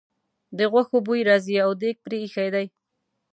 [0.57, 2.65] د غوښو بوی راځي او دېګ پرې ایښی دی.